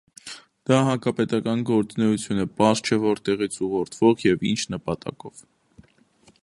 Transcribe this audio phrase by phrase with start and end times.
[0.69, 5.45] Դա հակապետական գործունեություն է, պարզ չէ որտեղից ուղղորդվող և ինչ նպատակով։